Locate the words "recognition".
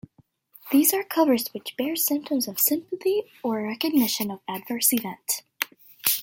3.61-4.31